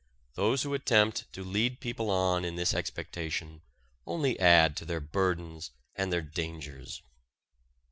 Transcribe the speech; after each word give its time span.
Those 0.33 0.63
who 0.63 0.73
attempt 0.73 1.31
to 1.33 1.43
lead 1.43 1.79
people 1.79 2.09
on 2.09 2.43
in 2.43 2.55
this 2.55 2.73
expectation 2.73 3.61
only 4.07 4.39
add 4.39 4.75
to 4.77 4.85
their 4.85 4.99
burdens 4.99 5.69
and 5.95 6.11
their 6.11 6.23
dangers. 6.23 7.03